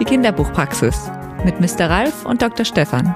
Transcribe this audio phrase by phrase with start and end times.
[0.00, 1.10] Die Kinderbuchpraxis
[1.44, 1.90] mit Mr.
[1.90, 2.64] Ralf und Dr.
[2.64, 3.14] Stefan.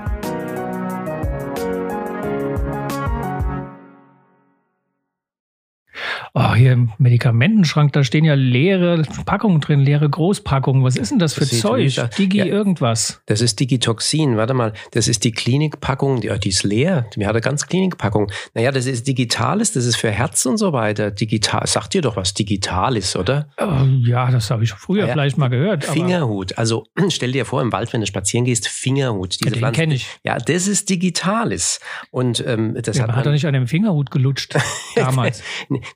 [6.37, 10.83] Oh, hier im Medikamentenschrank, da stehen ja leere Packungen drin, leere Großpackungen.
[10.83, 11.95] Was ist denn das für Das Zeug?
[12.19, 12.45] Digi ja.
[12.47, 13.23] irgendwas.
[13.27, 14.37] Das ist Digitoxin.
[14.37, 16.21] Warte mal, das ist die Klinikpackung.
[16.23, 17.07] Die, oh, die ist leer.
[17.15, 18.33] Die hat eine ganz Klinikpackung.
[18.53, 21.13] Naja, das ist Digitales, das ist für Herz und so weiter.
[21.13, 23.49] Digital, sagt dir doch was Digitales, oder?
[23.57, 25.85] Oh, ja, das habe ich früher Ja, vielleicht mal gehört.
[25.85, 26.59] Fingerhut.
[26.59, 29.35] Also stell dir vor, im Wald, wenn du spazieren gehst, Fingerhut.
[29.35, 30.09] ja, Diese den Pflanzen- kenne ich.
[30.25, 31.79] Ja, das ist Digitales.
[32.11, 34.57] Und ähm, das Ja, hat aber hat er man, nicht an dem Fingerhut gelutscht
[35.07, 35.43] damals.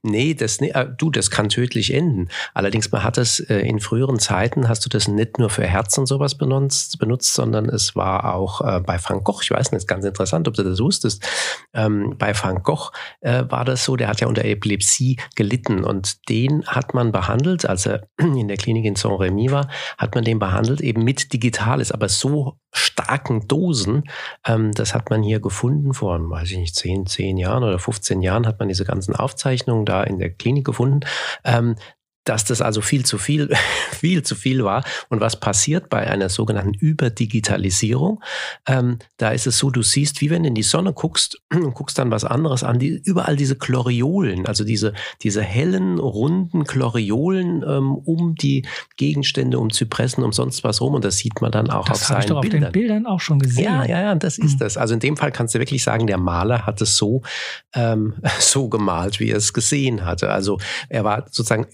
[0.03, 2.29] Nee, das nee, äh, du, das kann tödlich enden.
[2.55, 5.97] Allerdings man hat es äh, in früheren Zeiten hast du das nicht nur für Herz
[5.99, 9.41] und sowas benutzt, benutzt, sondern es war auch äh, bei Van Gogh.
[9.43, 11.27] Ich weiß nicht, ist ganz interessant, ob du das wusstest.
[11.73, 16.29] Ähm, bei Van Gogh äh, war das so, der hat ja unter Epilepsie gelitten und
[16.29, 20.39] den hat man behandelt, als er in der Klinik in Saint-Rémy war, hat man den
[20.39, 24.05] behandelt eben mit Digitales, aber so starken Dosen,
[24.47, 28.23] ähm, das hat man hier gefunden vor, weiß ich nicht, 10, 10 Jahren oder 15
[28.23, 31.01] Jahren hat man diese ganzen Aufzeichnungen da in der Klinik gefunden.
[31.45, 31.77] Ähm,
[32.29, 33.49] dass das also viel zu viel,
[33.93, 34.85] viel zu viel war.
[35.09, 38.23] Und was passiert bei einer sogenannten Überdigitalisierung?
[38.67, 41.75] Ähm, da ist es so, du siehst, wie wenn du in die Sonne guckst und
[41.75, 47.63] guckst dann was anderes an, die, überall diese Chloriolen, also diese, diese hellen, runden Chloriolen
[47.67, 50.95] ähm, um die Gegenstände, um Zypressen, um sonst was rum.
[50.95, 52.61] Und das sieht man dann auch Das auf habe ich seinen doch auf Bildern.
[52.63, 53.65] den Bildern auch schon gesehen.
[53.65, 54.59] Ja, ja, ja, das ist Mhm.
[54.59, 54.77] das.
[54.77, 57.23] Also in dem Fall kannst du wirklich sagen, der Maler hat es so,
[57.75, 60.31] ähm, so gemalt, wie er es gesehen hatte.
[60.31, 61.67] Also er war sozusagen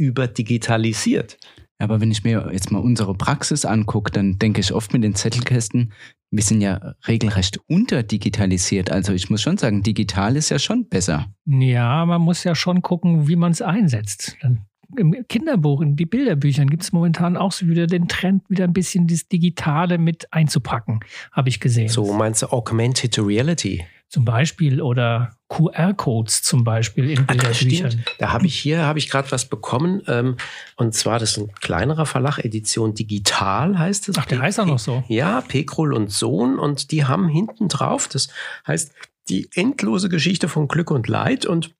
[0.45, 1.39] überdigitalisiert.
[1.79, 5.15] Aber wenn ich mir jetzt mal unsere Praxis angucke, dann denke ich oft mit den
[5.15, 5.93] Zettelkästen,
[6.31, 8.91] wir sind ja regelrecht unterdigitalisiert.
[8.91, 11.27] Also ich muss schon sagen, digital ist ja schon besser.
[11.47, 14.37] Ja, man muss ja schon gucken, wie man es einsetzt.
[14.41, 18.65] Dann Im Kinderbuch, in die Bilderbüchern gibt es momentan auch so wieder den Trend, wieder
[18.65, 21.01] ein bisschen das Digitale mit einzupacken,
[21.33, 21.89] habe ich gesehen.
[21.89, 23.85] So meinst du Augmented Reality?
[24.15, 28.05] Zum Beispiel oder QR-Codes zum Beispiel in Ah, Bilderbüchern.
[28.21, 30.37] Da habe ich hier habe ich gerade was bekommen ähm,
[30.77, 34.17] und zwar das ist ein kleinerer Verlag, Edition Digital heißt es.
[34.17, 35.03] Ach, der heißt auch noch so.
[35.09, 38.29] Ja, Pekrol und Sohn und die haben hinten drauf, das
[38.69, 38.93] heißt
[39.29, 41.75] die endlose Geschichte von Glück und Leid und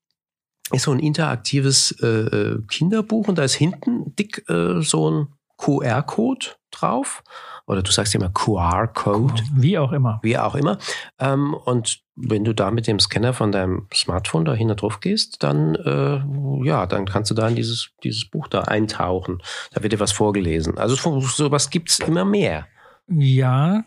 [0.73, 5.29] ist so ein interaktives äh, äh, Kinderbuch und da ist hinten dick äh, so ein
[5.59, 6.47] QR-Code
[6.81, 7.23] drauf
[7.67, 10.21] oder du sagst immer QR-Code Wie auch immer.
[10.23, 10.79] wie auch immer.
[11.19, 15.43] Ähm, und wenn du da mit dem Scanner von deinem Smartphone da hinten drauf gehst,
[15.43, 16.23] dann äh,
[16.67, 19.39] ja, dann kannst du da in dieses, dieses Buch da eintauchen.
[19.73, 20.79] Da wird dir was vorgelesen.
[20.79, 22.67] Also so- sowas gibt's immer mehr.
[23.09, 23.85] Ja,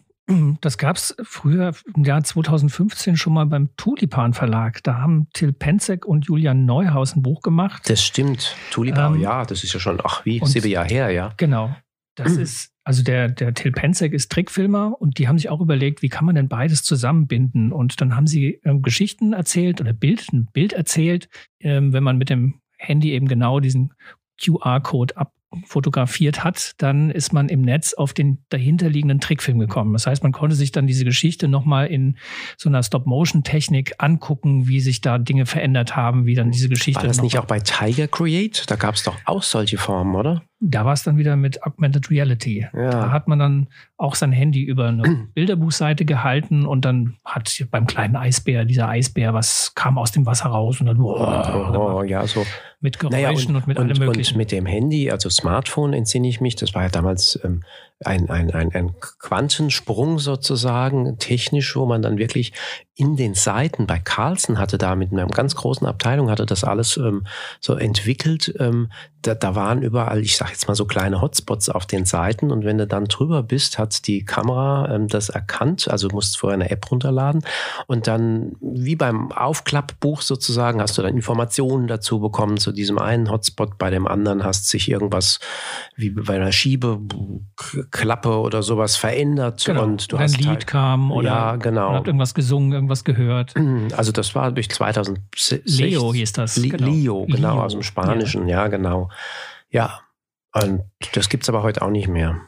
[0.60, 4.84] das gab es früher im Jahr 2015 schon mal beim Tulipan Verlag.
[4.84, 7.84] Da haben Till Penzek und Julian Neuhaus ein Buch gemacht.
[7.90, 8.54] Das stimmt.
[8.72, 11.34] Tulipau, Ähm, ja, das ist ja schon, ach wie, sieben Jahre her, ja.
[11.38, 11.74] Genau.
[12.18, 16.02] Das ist, also der, der Till Penzek ist Trickfilmer und die haben sich auch überlegt,
[16.02, 17.72] wie kann man denn beides zusammenbinden?
[17.72, 21.30] Und dann haben sie ähm, Geschichten erzählt oder Bild, ein Bild erzählt,
[21.60, 23.94] ähm, wenn man mit dem Handy eben genau diesen
[24.42, 29.94] QR-Code abfotografiert hat, dann ist man im Netz auf den dahinterliegenden Trickfilm gekommen.
[29.94, 32.18] Das heißt, man konnte sich dann diese Geschichte nochmal in
[32.58, 37.02] so einer Stop-Motion-Technik angucken, wie sich da Dinge verändert haben, wie dann diese Geschichte.
[37.02, 38.64] War das nicht auch bei Tiger Create?
[38.68, 40.44] Da gab's doch auch solche Formen, oder?
[40.60, 42.66] Da war es dann wieder mit Augmented Reality.
[42.74, 42.90] Ja.
[42.90, 47.86] Da hat man dann auch sein Handy über eine Bilderbuchseite gehalten und dann hat beim
[47.86, 52.44] kleinen Eisbär, dieser Eisbär, was kam aus dem Wasser raus und dann Oh, ja, so.
[52.80, 54.34] mit Geräuschen Naja, und, mit allem und, möglichen.
[54.34, 57.64] und mit dem Handy, also Smartphone entsinne ich mich, das war ja damals ähm,
[58.06, 62.54] ein, ein, ein, ein Quantensprung sozusagen, technisch, wo man dann wirklich
[62.98, 66.98] in den Seiten bei Carlsen hatte da mit einer ganz großen Abteilung, hatte das alles
[66.98, 67.28] ähm,
[67.60, 68.54] so entwickelt.
[68.60, 68.92] Ähm,
[69.22, 72.52] da, da waren überall, ich sag jetzt mal so kleine Hotspots auf den Seiten.
[72.52, 76.40] Und wenn du dann drüber bist, hat die Kamera ähm, das erkannt, also du musst
[76.40, 77.44] vorher eine App runterladen.
[77.86, 83.30] Und dann wie beim Aufklappbuch sozusagen hast du dann Informationen dazu bekommen zu diesem einen
[83.30, 85.40] Hotspot, bei dem anderen hast sich irgendwas
[85.96, 86.52] wie bei einer
[87.88, 89.84] Schiebeklappe oder sowas verändert genau.
[89.84, 91.94] und du ein hast Lied halt, kam oder ja genau.
[91.94, 93.54] hat irgendwas gesungen, irgendwas gehört.
[93.96, 95.80] Also das war durch 2006.
[95.80, 96.88] Leo hieß das, Li genau.
[96.88, 99.10] Leo, genau, Leo, aus dem Spanischen, ja, genau.
[99.70, 100.02] Ja,
[100.54, 102.42] und das gibt's aber heute auch nicht mehr.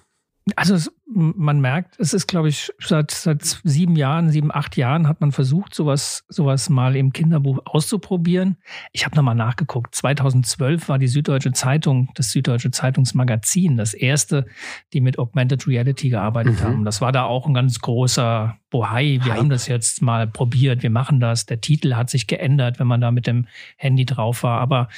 [0.56, 5.08] Also es, man merkt, es ist, glaube ich, seit, seit sieben Jahren, sieben, acht Jahren
[5.08, 8.58] hat man versucht, sowas, sowas mal im Kinderbuch auszuprobieren.
[8.92, 9.96] Ich habe nochmal nachgeguckt.
[9.96, 14.46] 2012 war die Süddeutsche Zeitung, das Süddeutsche Zeitungsmagazin, das erste,
[14.94, 16.64] die mit Augmented Reality gearbeitet Mhm.
[16.64, 16.86] haben.
[16.86, 19.20] Das war da auch ein ganz großer Bohai.
[19.24, 19.40] Wir Hype.
[19.40, 20.84] haben das jetzt mal probiert.
[20.84, 21.46] Wir machen das.
[21.48, 23.48] Der Titel hat sich geändert, wenn man da mit dem
[23.78, 24.62] Handy drauf war.
[24.62, 24.90] Aber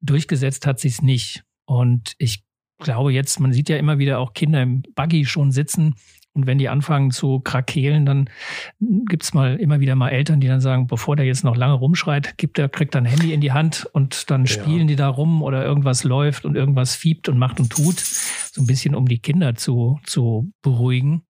[0.00, 1.44] durchgesetzt hat sich's nicht.
[1.64, 2.42] Und ich
[2.80, 5.94] glaube jetzt, man sieht ja immer wieder auch Kinder im Buggy schon sitzen
[6.32, 8.30] und wenn die anfangen zu krakeelen, dann
[8.78, 12.38] gibt's mal immer wieder mal Eltern, die dann sagen, bevor der jetzt noch lange rumschreit,
[12.38, 14.86] gibt er, kriegt er ein Handy in die Hand und dann spielen ja.
[14.86, 17.98] die da rum oder irgendwas läuft und irgendwas fiebt und macht und tut.
[17.98, 21.22] So ein bisschen, um die Kinder zu, zu beruhigen.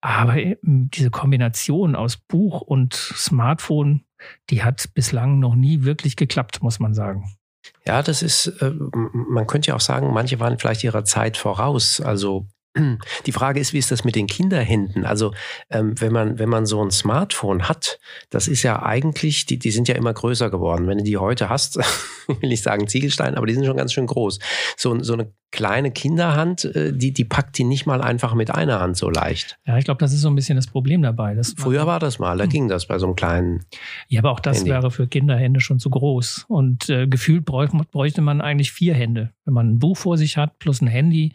[0.00, 4.02] Aber diese Kombination aus Buch und Smartphone,
[4.50, 7.36] die hat bislang noch nie wirklich geklappt, muss man sagen.
[7.84, 12.00] Ja, das ist, äh, man könnte ja auch sagen, manche waren vielleicht ihrer Zeit voraus.
[12.00, 12.46] Also
[13.26, 15.04] die Frage ist, wie ist das mit den Kinderhänden?
[15.04, 15.34] Also
[15.70, 17.98] ähm, wenn man wenn man so ein Smartphone hat,
[18.30, 20.86] das ist ja eigentlich, die die sind ja immer größer geworden.
[20.86, 21.76] Wenn du die heute hast,
[22.40, 24.38] will ich sagen Ziegelstein, aber die sind schon ganz schön groß.
[24.76, 28.80] So so eine kleine Kinderhand, äh, die die packt die nicht mal einfach mit einer
[28.80, 29.58] Hand so leicht.
[29.66, 31.34] Ja, ich glaube, das ist so ein bisschen das Problem dabei.
[31.34, 32.50] Das Früher war das mal, da hm.
[32.50, 33.64] ging das bei so einem kleinen.
[34.08, 34.70] Ja, aber auch das Handy.
[34.70, 39.30] wäre für Kinderhände schon zu groß und äh, gefühlt bräuchte, bräuchte man eigentlich vier Hände,
[39.44, 41.34] wenn man ein Buch vor sich hat plus ein Handy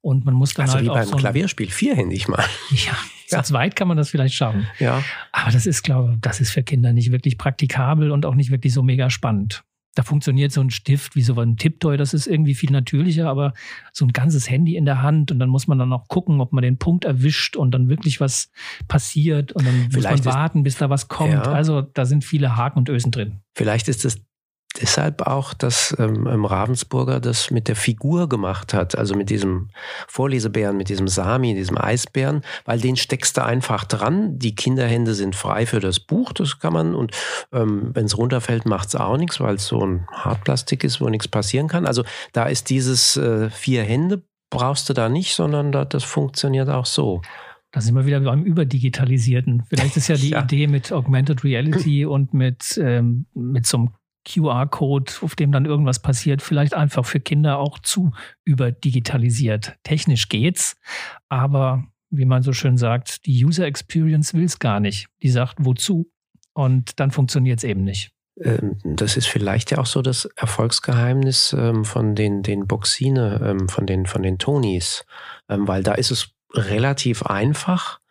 [0.00, 2.44] und man muss dann also halt wie beim so Klavierspiel, vierhändig mal.
[2.72, 3.42] Ja, zu ja.
[3.42, 4.66] zweit kann man das vielleicht schaffen.
[4.78, 5.02] Ja.
[5.30, 8.50] Aber das ist, glaube ich, das ist für Kinder nicht wirklich praktikabel und auch nicht
[8.50, 9.62] wirklich so mega spannend.
[9.94, 13.52] Da funktioniert so ein Stift wie so ein Tipptoy, das ist irgendwie viel natürlicher, aber
[13.92, 16.52] so ein ganzes Handy in der Hand und dann muss man dann noch gucken, ob
[16.52, 18.50] man den Punkt erwischt und dann wirklich was
[18.88, 21.32] passiert und dann Vielleicht muss man warten, bis da was kommt.
[21.32, 21.42] Ja.
[21.42, 23.40] Also da sind viele Haken und Ösen drin.
[23.54, 24.24] Vielleicht ist es
[24.80, 29.70] deshalb auch, dass ähm, Ravensburger das mit der Figur gemacht hat, also mit diesem
[30.08, 34.38] Vorlesebären, mit diesem Sami, diesem Eisbären, weil den steckst du einfach dran.
[34.38, 37.12] Die Kinderhände sind frei für das Buch, das kann man und
[37.52, 41.08] ähm, wenn es runterfällt, macht es auch nichts, weil es so ein Hartplastik ist, wo
[41.08, 41.86] nichts passieren kann.
[41.86, 44.22] Also da ist dieses äh, vier Hände
[44.52, 47.22] brauchst du da nicht, sondern da, das funktioniert auch so.
[47.72, 49.62] Da sind wir wieder beim Überdigitalisierten.
[49.66, 50.42] Vielleicht ist ja die ja.
[50.42, 53.90] Idee mit Augmented Reality und mit, ähm, mit so einem
[54.24, 58.12] QR-Code, auf dem dann irgendwas passiert, vielleicht einfach für Kinder auch zu
[58.44, 59.74] überdigitalisiert.
[59.82, 60.76] Technisch geht's,
[61.28, 65.08] aber wie man so schön sagt, die User Experience will es gar nicht.
[65.22, 66.10] Die sagt, wozu?
[66.52, 68.12] Und dann funktioniert es eben nicht.
[68.40, 73.68] Ähm, das ist vielleicht ja auch so das Erfolgsgeheimnis ähm, von den, den Boxine, ähm,
[73.68, 75.04] von den, von den Tonys,
[75.48, 78.01] weil da ist es relativ einfach,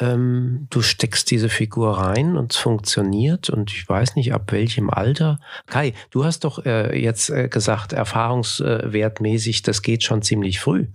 [0.00, 4.90] ähm, du steckst diese Figur rein und es funktioniert und ich weiß nicht, ab welchem
[4.90, 5.40] Alter.
[5.66, 10.86] Kai, du hast doch äh, jetzt äh, gesagt, erfahrungswertmäßig, das geht schon ziemlich früh.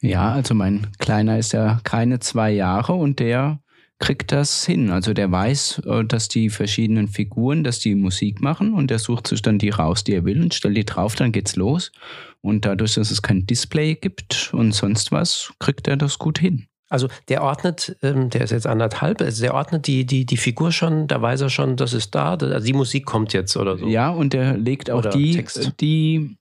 [0.00, 3.60] Ja, also mein Kleiner ist ja keine zwei Jahre und der
[3.98, 4.90] kriegt das hin.
[4.90, 9.28] Also der weiß, äh, dass die verschiedenen Figuren, dass die Musik machen und der sucht
[9.28, 11.92] sich dann die raus, die er will und stellt die drauf, dann geht's los.
[12.40, 16.66] Und dadurch, dass es kein Display gibt und sonst was, kriegt er das gut hin.
[16.88, 20.70] Also der ordnet, ähm, der ist jetzt anderthalb, also der ordnet die, die, die Figur
[20.70, 23.86] schon, da weiß er schon, das ist da, also die Musik kommt jetzt oder so.
[23.86, 25.44] Ja, und der legt auch die,
[25.80, 26.36] die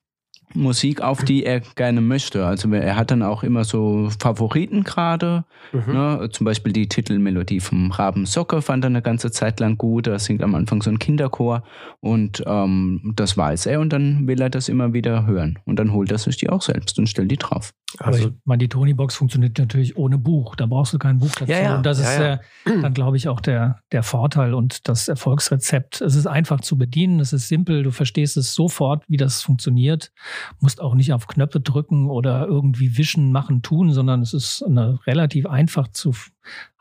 [0.55, 2.45] Musik auf, die er gerne möchte.
[2.45, 5.45] Also er hat dann auch immer so Favoriten gerade.
[5.71, 5.93] Mhm.
[5.93, 6.29] Ne?
[6.31, 10.07] Zum Beispiel die Titelmelodie vom Raben Socke fand er eine ganze Zeit lang gut.
[10.07, 11.63] Da singt am Anfang so ein Kinderchor
[11.99, 15.59] und ähm, das weiß er und dann will er das immer wieder hören.
[15.65, 17.73] Und dann holt er sich die auch selbst und stellt die drauf.
[17.99, 20.55] Also, ich meine, die Tony-Box funktioniert natürlich ohne Buch.
[20.55, 21.51] Da brauchst du kein Buch dazu.
[21.51, 22.41] Ja, ja, und das ja, ist.
[22.65, 26.01] Äh, dann, glaube ich, auch der, der Vorteil und das Erfolgsrezept.
[26.01, 30.11] Es ist einfach zu bedienen, es ist simpel, du verstehst es sofort, wie das funktioniert
[30.59, 34.99] musst auch nicht auf Knöpfe drücken oder irgendwie wischen, machen, tun, sondern es ist eine
[35.05, 36.13] relativ einfach zu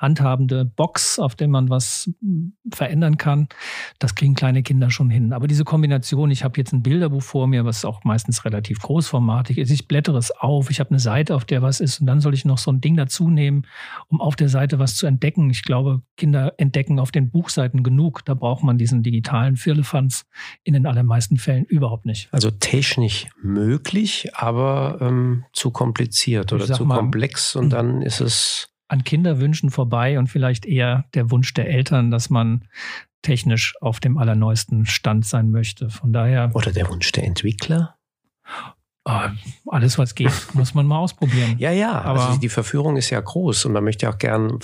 [0.02, 2.10] handhabende Box, auf der man was
[2.72, 3.48] verändern kann.
[4.00, 5.32] Das kriegen kleine Kinder schon hin.
[5.32, 9.58] Aber diese Kombination, ich habe jetzt ein Bilderbuch vor mir, was auch meistens relativ großformatig
[9.58, 9.70] ist.
[9.70, 12.34] Ich blättere es auf, ich habe eine Seite, auf der was ist und dann soll
[12.34, 13.66] ich noch so ein Ding dazu nehmen,
[14.08, 15.48] um auf der Seite was zu entdecken.
[15.50, 18.24] Ich glaube, Kinder entdecken auf den Buchseiten genug.
[18.24, 20.26] Da braucht man diesen digitalen Firlefanz
[20.64, 22.28] in den allermeisten Fällen überhaupt nicht.
[22.32, 28.71] Also technisch möglich, aber ähm, zu kompliziert oder zu mal, komplex und dann ist es
[28.92, 32.68] an Kinderwünschen vorbei und vielleicht eher der Wunsch der Eltern, dass man
[33.22, 35.88] technisch auf dem allerneuesten Stand sein möchte.
[35.88, 36.50] Von daher.
[36.54, 37.96] Oder der Wunsch der Entwickler?
[39.04, 39.20] Oh,
[39.66, 41.56] alles, was geht, muss man mal ausprobieren.
[41.58, 44.58] Ja, ja, aber also die Verführung ist ja groß und man möchte auch gern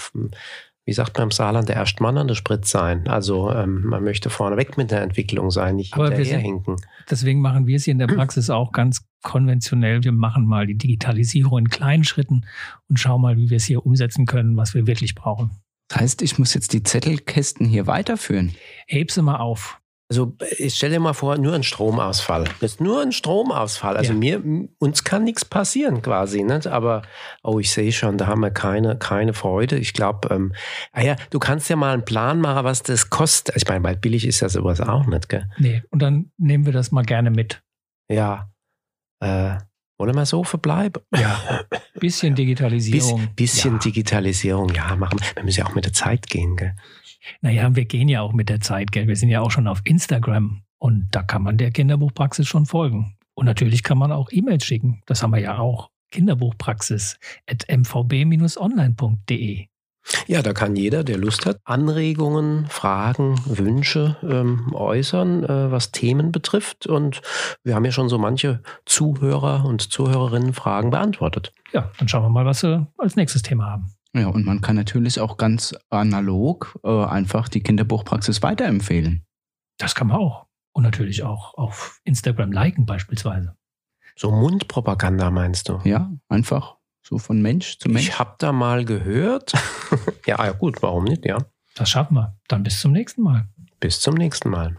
[0.84, 3.08] wie sagt man im Saarland, der erste Mann an der Sprit sein.
[3.08, 6.76] Also ähm, man möchte vorneweg mit der Entwicklung sein, nicht Aber hinterherhinken.
[7.10, 10.04] Deswegen machen wir es hier in der Praxis auch ganz konventionell.
[10.04, 12.46] Wir machen mal die Digitalisierung in kleinen Schritten
[12.88, 15.50] und schauen mal, wie wir es hier umsetzen können, was wir wirklich brauchen.
[15.88, 18.54] Das heißt, ich muss jetzt die Zettelkästen hier weiterführen.
[18.86, 19.80] Heb sie mal auf.
[20.10, 22.44] Also ich stell dir mal vor, nur ein Stromausfall.
[22.60, 23.98] Das ist nur ein Stromausfall.
[23.98, 24.18] Also ja.
[24.18, 26.42] mir, uns kann nichts passieren quasi.
[26.42, 26.66] Nicht?
[26.66, 27.02] Aber,
[27.42, 29.76] oh, ich sehe schon, da haben wir keine, keine Freude.
[29.76, 30.54] Ich glaube, ähm,
[30.92, 33.56] ah ja, du kannst ja mal einen Plan machen, was das kostet.
[33.56, 35.50] Ich meine, weil billig ist ja sowas auch nicht, gell?
[35.58, 37.62] Nee, und dann nehmen wir das mal gerne mit.
[38.10, 38.50] Ja.
[39.20, 39.58] Äh,
[39.98, 41.02] Wollen wir so verbleiben?
[41.12, 41.64] Ja.
[41.98, 43.28] Bisschen Digitalisierung.
[43.34, 43.78] Biss, bisschen ja.
[43.78, 45.18] Digitalisierung, ja, machen.
[45.34, 46.76] Wir müssen ja auch mit der Zeit gehen, gell?
[47.40, 49.08] Naja, wir gehen ja auch mit der Zeit, gell?
[49.08, 53.16] Wir sind ja auch schon auf Instagram und da kann man der Kinderbuchpraxis schon folgen.
[53.34, 55.02] Und natürlich kann man auch E-Mails schicken.
[55.06, 55.90] Das haben wir ja auch.
[56.12, 59.66] Kinderbuchpraxis at mvb-online.de.
[60.26, 66.32] Ja, da kann jeder, der Lust hat, Anregungen, Fragen, Wünsche ähm, äußern, äh, was Themen
[66.32, 66.86] betrifft.
[66.86, 67.20] Und
[67.62, 71.52] wir haben ja schon so manche Zuhörer und Zuhörerinnen Fragen beantwortet.
[71.72, 73.92] Ja, dann schauen wir mal, was wir als nächstes Thema haben.
[74.14, 79.24] Ja, und man kann natürlich auch ganz analog äh, einfach die Kinderbuchpraxis weiterempfehlen.
[79.78, 80.46] Das kann man auch.
[80.72, 83.54] Und natürlich auch auf Instagram liken beispielsweise.
[84.16, 85.80] So Mundpropaganda meinst du?
[85.84, 86.77] Ja, einfach
[87.08, 88.08] so von Mensch zu Mensch.
[88.08, 89.52] Ich habe da mal gehört.
[90.26, 91.38] ja, ja, gut, warum nicht, ja.
[91.74, 92.36] Das schaffen wir.
[92.48, 93.48] Dann bis zum nächsten Mal.
[93.80, 94.76] Bis zum nächsten Mal.